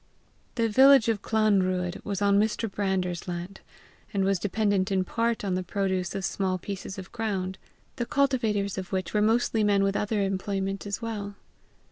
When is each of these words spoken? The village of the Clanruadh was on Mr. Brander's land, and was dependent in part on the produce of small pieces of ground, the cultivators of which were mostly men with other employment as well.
The 0.55 0.67
village 0.67 1.09
of 1.09 1.21
the 1.21 1.29
Clanruadh 1.29 2.03
was 2.03 2.23
on 2.23 2.39
Mr. 2.39 2.67
Brander's 2.67 3.27
land, 3.27 3.61
and 4.11 4.23
was 4.25 4.39
dependent 4.39 4.91
in 4.91 5.03
part 5.03 5.43
on 5.45 5.53
the 5.53 5.61
produce 5.61 6.15
of 6.15 6.25
small 6.25 6.57
pieces 6.57 6.97
of 6.97 7.11
ground, 7.11 7.59
the 7.97 8.07
cultivators 8.07 8.79
of 8.79 8.91
which 8.91 9.13
were 9.13 9.21
mostly 9.21 9.63
men 9.63 9.83
with 9.83 9.95
other 9.95 10.23
employment 10.23 10.87
as 10.87 11.03
well. 11.03 11.35